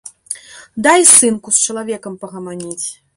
Дай, 0.87 1.01
сынку, 1.15 1.53
з 1.57 1.67
чалавекам 1.67 2.13
пагаманіць! 2.25 2.87